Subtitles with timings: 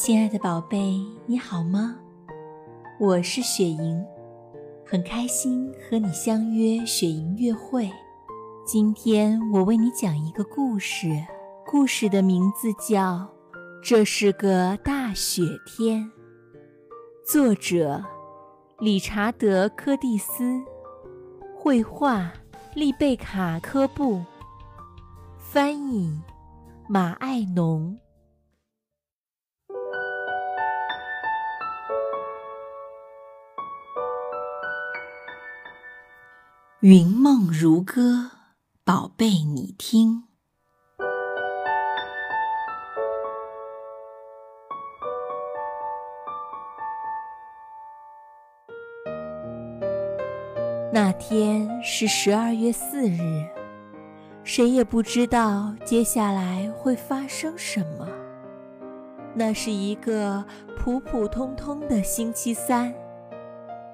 [0.00, 1.94] 亲爱的宝贝，你好吗？
[2.98, 4.02] 我是雪莹，
[4.82, 7.92] 很开心和你相约雪莹月会。
[8.64, 11.22] 今天我为你讲一个故事，
[11.66, 13.18] 故事的名字叫
[13.82, 16.02] 《这是个大雪天》，
[17.30, 18.02] 作者
[18.78, 20.62] 理查德·柯蒂斯，
[21.54, 22.32] 绘画
[22.74, 24.22] 丽贝卡·科布，
[25.36, 26.18] 翻译
[26.88, 27.98] 马爱农。
[36.82, 38.30] 云梦如歌，
[38.86, 40.24] 宝贝，你听。
[50.90, 53.46] 那天是十二月四日，
[54.42, 58.08] 谁也不知道接下来会发生什么。
[59.34, 60.42] 那是一个
[60.78, 62.94] 普普通通的星期三。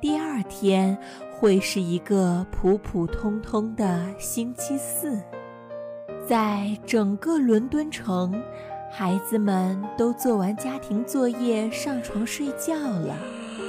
[0.00, 0.98] 第二天
[1.42, 5.20] 会是一个普普通通的星期四，
[6.24, 8.40] 在整个伦敦城，
[8.92, 13.16] 孩子们都做完家庭作业上床睡觉了，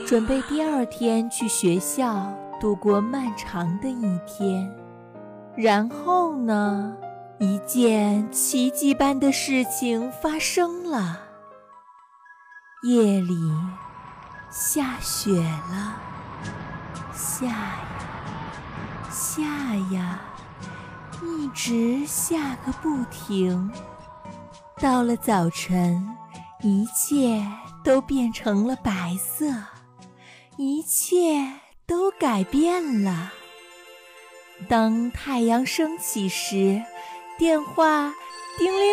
[0.05, 4.71] 准备第二天去学校度过漫长的一天。
[5.55, 6.95] 然后呢，
[7.39, 11.21] 一件奇迹般的事情发生了，
[12.83, 13.35] 夜里
[14.52, 16.12] 下雪了。
[17.16, 17.80] 下呀，
[19.11, 19.44] 下
[19.92, 20.19] 呀，
[21.22, 23.72] 一直下个不停。
[24.80, 26.17] 到了早晨，
[26.61, 27.45] 一切
[27.83, 29.45] 都变成了白色，
[30.58, 31.52] 一切
[31.86, 33.31] 都改变了。
[34.67, 36.81] 当太阳升起时，
[37.38, 38.11] 电话
[38.58, 38.88] 叮铃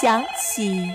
[0.00, 0.88] 响起，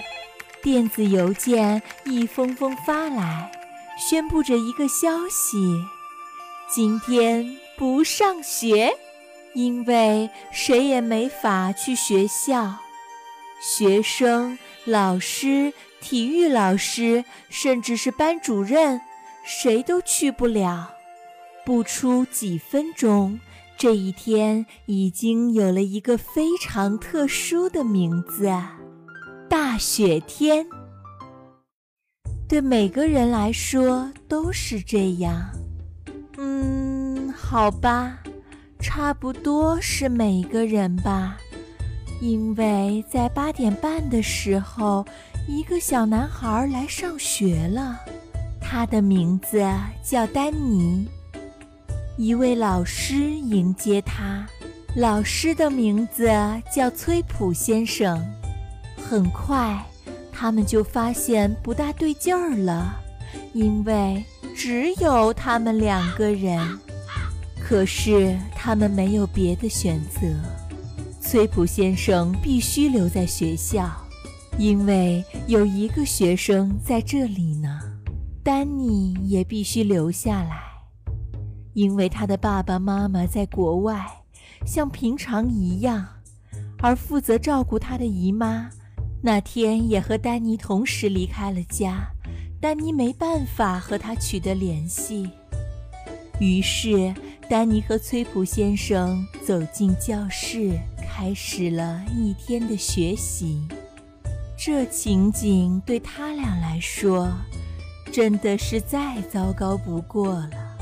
[0.62, 3.52] 电子邮件一封封发来，
[3.98, 5.58] 宣布着一个消息。
[6.76, 8.92] 今天不上学，
[9.54, 12.80] 因为谁也没法去学校。
[13.62, 15.72] 学生、老师、
[16.02, 19.00] 体育老师，甚至是班主任，
[19.46, 20.90] 谁都去不了。
[21.64, 23.40] 不出几分钟，
[23.78, 28.52] 这一天已经有了一个非常特殊的名字——
[29.48, 30.66] 大雪天。
[32.50, 35.52] 对每个人来说都是这样。
[37.54, 38.18] 好吧，
[38.80, 41.38] 差不多是每个人吧，
[42.20, 45.06] 因为在八点半的时候，
[45.48, 48.00] 一个小男孩来上学了，
[48.60, 49.64] 他的名字
[50.04, 51.08] 叫丹尼。
[52.18, 54.48] 一位老师迎接他，
[54.96, 56.32] 老师的名字
[56.74, 58.20] 叫崔普先生。
[58.98, 59.80] 很快，
[60.32, 62.96] 他们就发现不大对劲儿了，
[63.54, 64.26] 因为。
[64.56, 66.80] 只有他们两个人，
[67.74, 70.20] 可是他们没有别的选择。
[71.20, 73.90] 崔普先生必须留在学校，
[74.60, 77.80] 因为有一个学生在这里呢。
[78.44, 80.62] 丹尼也必须留下来，
[81.74, 84.06] 因为他的爸爸妈妈在国外，
[84.68, 86.08] 像平常一样。
[86.78, 88.70] 而负责照顾他的姨妈，
[89.20, 92.08] 那天也和丹尼同时离开了家。
[92.62, 95.28] 丹尼没办法和他取得联系，
[96.40, 97.12] 于是
[97.54, 100.72] 丹尼和崔普先生走进教室，
[101.08, 103.62] 开始了一天的学习。
[104.58, 107.32] 这情景对他俩来说，
[108.12, 110.78] 真的是再糟糕不过了，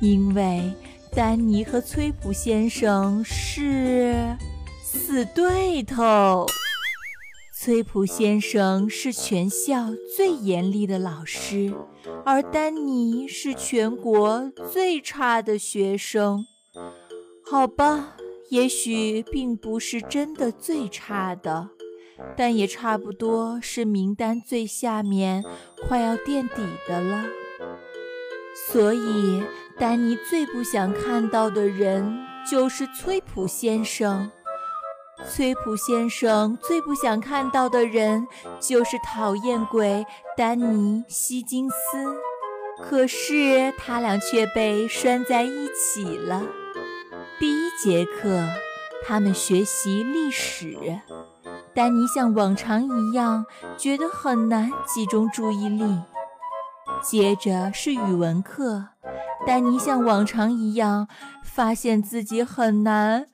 [0.00, 0.72] 因为
[1.14, 4.38] 丹尼和崔普先生是
[4.82, 6.46] 死对头。
[7.60, 11.74] 崔普先生是全校最严厉的老师，
[12.24, 16.46] 而丹尼是全国最差的学生。
[17.44, 18.16] 好吧，
[18.50, 21.70] 也许并不是真的最差的，
[22.36, 25.44] 但也差不多是名单最下面，
[25.88, 27.24] 快要垫底的了。
[28.70, 29.42] 所以，
[29.76, 34.30] 丹尼最不想看到的人就是崔普先生。
[35.26, 38.26] 崔普先生最不想看到的人
[38.60, 40.06] 就是讨厌鬼
[40.36, 41.76] 丹尼·希金斯，
[42.82, 46.42] 可是他俩却被拴在一起了。
[47.38, 48.46] 第一节课，
[49.04, 51.00] 他们学习历史，
[51.74, 53.44] 丹尼像往常一样
[53.76, 56.00] 觉得很难集中注意力。
[57.02, 58.88] 接着是语文课，
[59.46, 61.06] 丹尼像往常一样
[61.44, 63.26] 发现自己很难。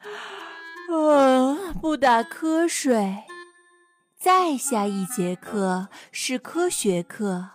[0.94, 3.25] 啊，不打瞌睡。
[4.19, 7.50] 再下一节课是科学课，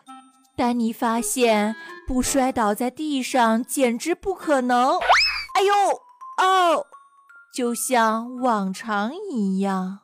[0.56, 1.76] 丹尼发现
[2.08, 4.98] 不摔倒在地上简直不可能。
[5.56, 5.74] 哎呦，
[6.38, 6.86] 哦，
[7.54, 10.00] 就像往常一样。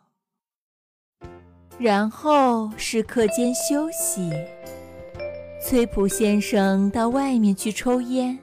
[1.77, 4.31] 然后是课间休息，
[5.61, 8.39] 崔普先生到外面去抽烟，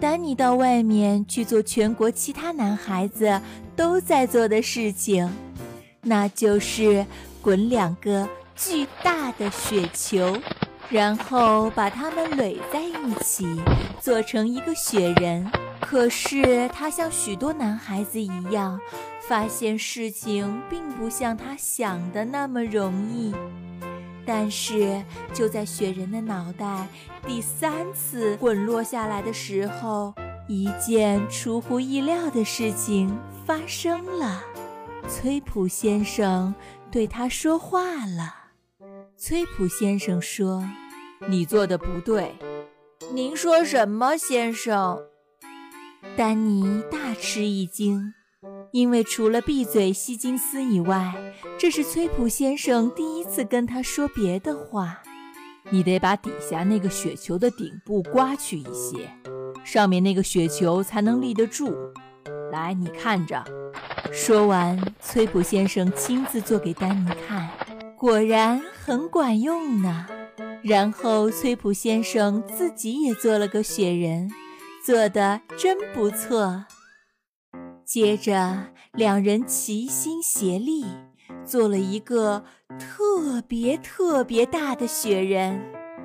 [0.00, 3.40] 丹尼到外面去做全国其他男孩子
[3.76, 5.30] 都在做的事情，
[6.02, 7.06] 那就是
[7.40, 10.36] 滚两个巨大的雪球，
[10.88, 13.46] 然后把它们垒在一起，
[14.00, 15.50] 做成一个雪人。
[15.80, 18.80] 可是他像许多男孩子一样。
[19.28, 23.32] 发现事情并不像他想的那么容易，
[24.24, 25.02] 但是
[25.32, 26.86] 就在雪人的脑袋
[27.26, 30.14] 第三次滚落下来的时候，
[30.48, 34.42] 一件出乎意料的事情发生了。
[35.08, 36.54] 崔普先生
[36.90, 38.34] 对他说话了。
[39.16, 40.64] 崔普先生说
[41.28, 42.34] ：“你做的不对。
[43.12, 45.02] ”“您说什么，先生？”
[46.16, 48.14] 丹尼大吃一惊。
[48.72, 51.14] 因为除了闭嘴希金斯以外，
[51.58, 55.02] 这是崔普先生第一次跟他说别的话。
[55.70, 59.10] 你得把底下那个雪球的顶部刮去一些，
[59.62, 61.74] 上面那个雪球才能立得住。
[62.50, 63.44] 来，你看着。
[64.10, 67.48] 说完，崔普先生亲自做给丹尼看，
[67.96, 70.06] 果然很管用呢。
[70.62, 74.30] 然后，崔普先生自己也做了个雪人，
[74.84, 76.64] 做的真不错。
[77.92, 80.86] 接着，两人齐心协力，
[81.44, 82.42] 做了一个
[82.78, 85.60] 特别特别大的雪人。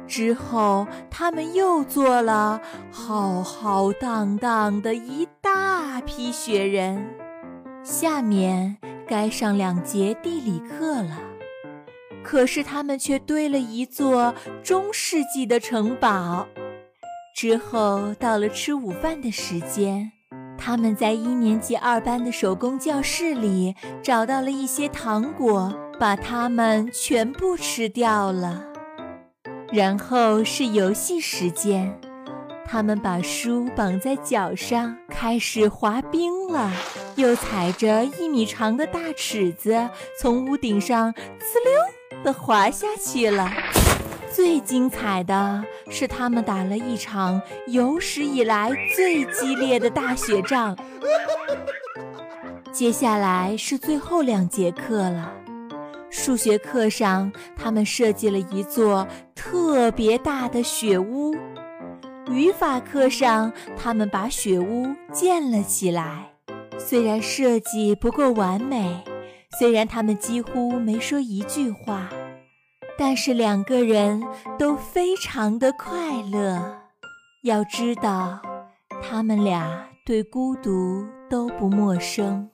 [0.05, 2.61] 之后，他们又做了
[2.91, 7.07] 浩浩荡荡的一大批雪人。
[7.85, 8.75] 下面
[9.07, 11.21] 该上两节地理课了，
[12.21, 16.45] 可是他们却堆了一座中世纪的城堡。
[17.33, 20.11] 之后，到了吃午饭的时间。
[20.57, 28.63] 他们在一年级二班的手工教室里找到了一些糖果，把它们全部吃掉了。
[29.71, 31.93] 然后是游戏时间，
[32.65, 36.71] 他们把书绑在脚上，开始滑冰了，
[37.15, 39.89] 又踩着一米长的大尺子，
[40.19, 41.17] 从屋顶上呲
[41.65, 43.49] 溜地滑下去了。
[44.37, 50.77] 最精彩的是，他们打了一场有史以来最激烈的大雪仗。
[52.71, 55.33] 接下来是最后两节课了。
[56.11, 61.33] 数学课上，他们设计了一座特别大的雪屋；
[62.29, 66.31] 语法课上，他们把雪屋建了起来。
[66.77, 69.03] 虽然设计不够完美，
[69.57, 72.07] 虽然他们几乎没说一句话。
[72.97, 74.23] 但是两个人
[74.57, 76.79] 都非常的快乐。
[77.43, 78.41] 要知道，
[79.01, 82.49] 他们俩对孤独都不陌生。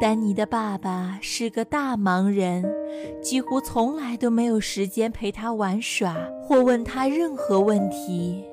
[0.00, 2.64] 丹尼的爸爸是个大忙人，
[3.22, 8.44] 几乎从来都没有时间陪他玩耍或问他任何问题。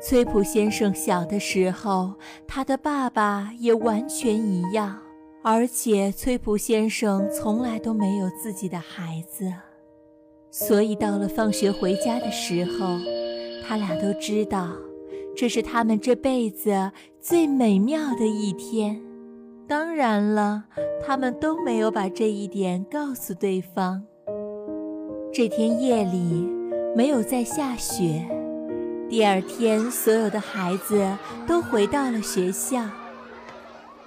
[0.00, 2.14] 崔普先生小的时候，
[2.48, 4.98] 他的爸爸也完全一样。
[5.44, 9.52] 而且崔普先生从来都没有自己的孩子，
[10.52, 12.98] 所以到了放学回家的时候，
[13.66, 14.68] 他俩都知道
[15.36, 19.02] 这是他们这辈子最美妙的一天。
[19.66, 20.64] 当然了，
[21.04, 24.04] 他们都没有把这一点告诉对方。
[25.32, 26.48] 这天夜里
[26.94, 28.24] 没有在下雪，
[29.08, 31.04] 第二天所有的孩子
[31.48, 32.84] 都回到了学校。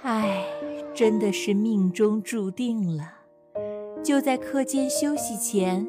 [0.00, 0.55] 唉。
[0.96, 3.12] 真的是命中注定了。
[4.02, 5.86] 就在课间休息前，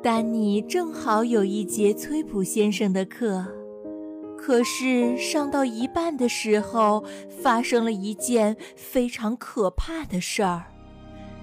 [0.00, 3.44] 丹尼正好有一节崔普先生的课，
[4.38, 7.02] 可是上到一半的时候，
[7.42, 10.62] 发生了一件非常可怕的事儿。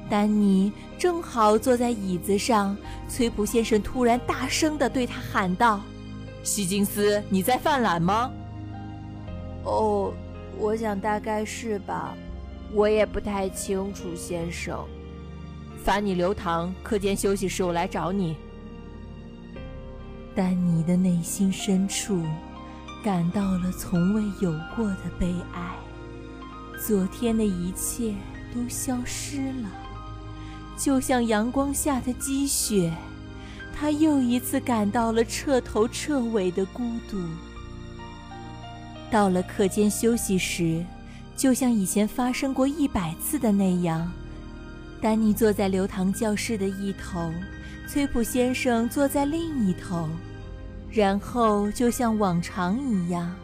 [0.10, 2.77] 丹尼正好坐在椅子上，
[3.10, 5.82] 崔普先生突然大声地对他喊道
[6.41, 8.32] ：“希金斯，你在犯懒吗
[9.65, 10.13] ？”“哦，
[10.58, 12.15] 我想大概是吧。”
[12.74, 14.86] 我也不太清楚，先生。
[15.83, 18.36] 罚你留堂，课间休息时我来找你。
[20.36, 22.24] 但你的内心深处
[23.03, 25.75] 感到了从未有过的悲哀，
[26.86, 28.13] 昨天的一切
[28.53, 29.71] 都消失了，
[30.77, 32.93] 就像阳光下的积雪。
[33.74, 37.17] 他又一次感到了彻头彻尾的孤独。
[39.09, 40.86] 到了课间休息时。
[41.38, 44.12] 就像以前发生过一百次的那样，
[45.00, 47.32] 丹尼坐在流堂教室的一头，
[47.88, 50.10] 崔普先生坐在另一头。
[50.91, 53.36] 然后，就像往常一样，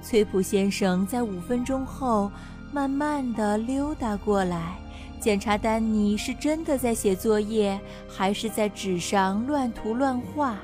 [0.00, 2.32] 崔普先生在五分钟后
[2.72, 4.78] 慢慢地溜达过来，
[5.20, 10.56] 检查丹尼是真的在写作业，还是在纸上乱涂乱画。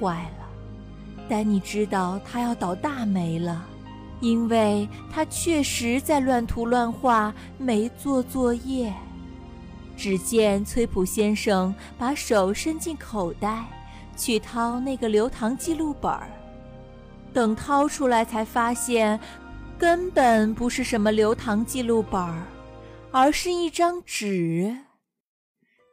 [0.00, 0.46] 坏了，
[1.28, 3.66] 丹尼知道他要倒大霉了。
[4.24, 8.90] 因为他确实在乱涂乱画，没做作业。
[9.98, 13.66] 只见崔普先生把手伸进口袋，
[14.16, 16.26] 去掏那个留堂记录本儿。
[17.34, 19.20] 等掏出来，才发现
[19.78, 22.46] 根本不是什么留堂记录本儿，
[23.10, 24.74] 而是一张纸。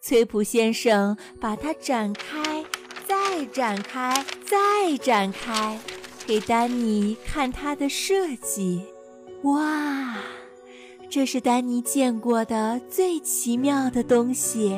[0.02, 2.64] 崔普先生把它展开，
[3.06, 5.78] 再展开，再展开。
[6.26, 8.82] 给丹尼看他的设计，
[9.44, 10.16] 哇，
[11.10, 14.76] 这是丹尼见过的最奇妙的东西。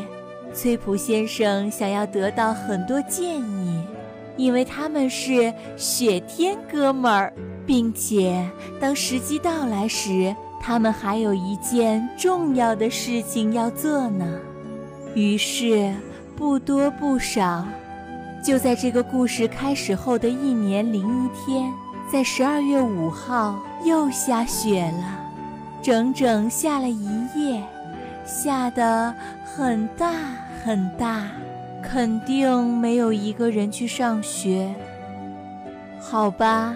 [0.54, 3.84] 崔普先生想要得到很多建议，
[4.38, 7.34] 因为他们是雪天哥们儿，
[7.66, 14.40] 并且当时机到来时，他们还有一件重要的事情要做呢。
[15.14, 15.94] 于是，
[16.36, 17.66] 不多不少。
[18.44, 21.72] 就在这个故事开始后的一年零一天，
[22.12, 25.32] 在十二月五号又下雪了，
[25.82, 27.06] 整整下了一
[27.38, 27.64] 夜，
[28.26, 30.12] 下得很大
[30.62, 31.26] 很大，
[31.82, 34.76] 肯定没有一个人去上学。
[35.98, 36.76] 好吧，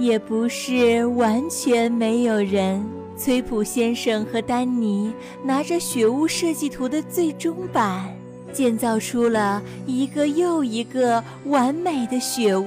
[0.00, 2.84] 也不是完全没有人。
[3.16, 5.12] 崔普先生和丹尼
[5.44, 8.17] 拿着雪屋设计图的最终版。
[8.52, 12.64] 建造出了一个又一个完美的雪屋，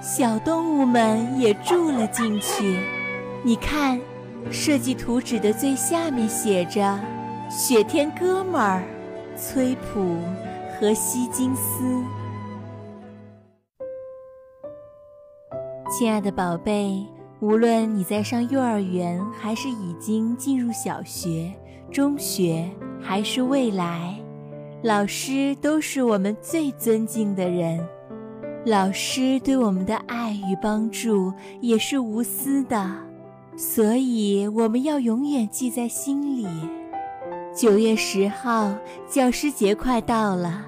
[0.00, 2.78] 小动物们也住了进去。
[3.42, 4.00] 你看，
[4.50, 6.98] 设计图纸的最下面写着
[7.50, 8.82] “雪天哥们儿，
[9.36, 10.16] 崔普
[10.78, 12.02] 和希金斯”。
[15.90, 17.04] 亲爱的宝贝，
[17.40, 21.52] 无论你在上幼儿园，还是已经进入小学、
[21.90, 22.66] 中学，
[23.00, 24.18] 还是未来。
[24.82, 27.78] 老师都是我们最尊敬的人，
[28.66, 32.90] 老师对我们的爱与帮助也是无私的，
[33.56, 36.48] 所以我们要永远记在心里。
[37.54, 38.74] 九月十号，
[39.08, 40.64] 教师节快到了，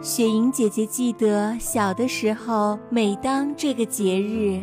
[0.00, 4.62] 雪莹姐姐记得小的时候，每当这个节日，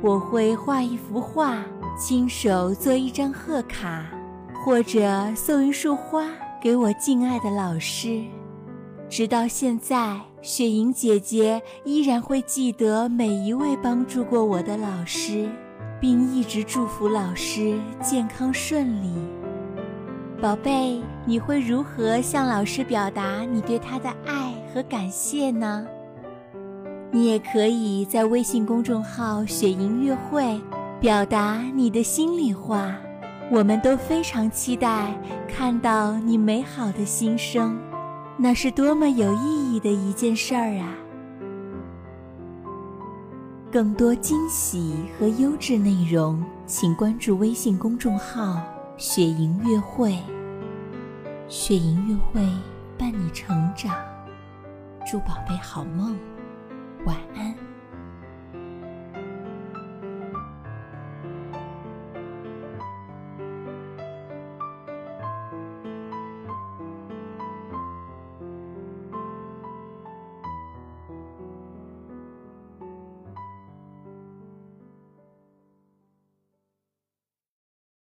[0.00, 1.62] 我会画一幅画，
[1.98, 4.06] 亲手做一张贺卡，
[4.64, 6.24] 或者送一束花
[6.62, 8.22] 给我敬爱的老师。
[9.10, 15.48] 直到现在，雪莹姐姐依然会记得每一位帮助过我的老师，
[15.98, 19.10] 并一直祝福老师健康顺利。
[20.42, 25.86] 宝贝，你会如何向老师表达你对他的爱和感谢呢？
[27.10, 30.60] 你也可以在微信公众号“雪莹乐会”
[31.00, 32.94] 表达你的心里话，
[33.50, 37.80] 我们都非常期待看到你美好的心声。
[38.40, 40.94] 那是多么有意义的一件事儿啊！
[43.70, 48.62] 更多惊喜和优质内容，请关注微信公众号
[48.96, 50.16] “雪莹乐会”。
[51.48, 52.40] 雪莹乐会
[52.96, 53.92] 伴你成长，
[55.04, 56.16] 祝宝贝好梦，
[57.04, 57.47] 晚安。